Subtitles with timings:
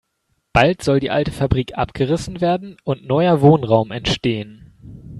[0.51, 4.73] Bald soll die alte Fabrik abgerissen werden und neuer Wohnraum entstehen.